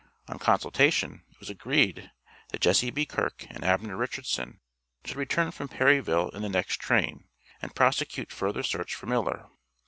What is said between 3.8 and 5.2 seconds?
Richardson should